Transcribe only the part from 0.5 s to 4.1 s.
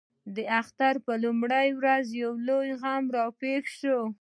اختر پر لومړۍ ورځ یو لوی غم پېښ شوی.